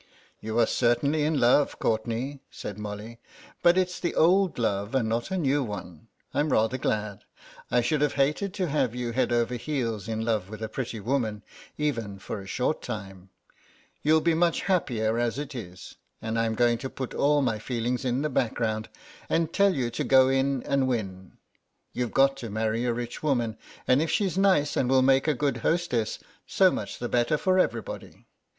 [0.39, 3.19] "You are certainly in love, Courtenay," said Molly,
[3.61, 6.07] "but it's the old love and not a new one.
[6.33, 7.23] I'm rather glad.
[7.69, 10.99] I should have hated to have you head over heels in love with a pretty
[10.99, 11.43] woman,
[11.77, 13.29] even for a short time.
[14.01, 15.97] You'll be much happier as it is.
[16.19, 18.89] And I'm going to put all my feelings in the background,
[19.29, 21.37] and tell you to go in and win.
[21.93, 23.55] You've got to marry a rich woman,
[23.87, 27.59] and if she's nice and will make a good hostess, so much the better for
[27.59, 28.25] everybody.